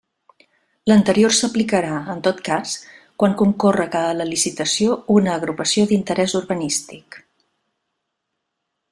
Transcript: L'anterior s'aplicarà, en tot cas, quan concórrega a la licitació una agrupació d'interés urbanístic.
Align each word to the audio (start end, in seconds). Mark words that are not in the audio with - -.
L'anterior 0.91 1.33
s'aplicarà, 1.39 1.97
en 2.13 2.23
tot 2.27 2.39
cas, 2.47 2.71
quan 3.23 3.35
concórrega 3.41 4.01
a 4.07 4.15
la 4.21 4.27
licitació 4.29 4.95
una 5.19 5.35
agrupació 5.41 5.85
d'interés 5.91 6.33
urbanístic. 6.43 7.19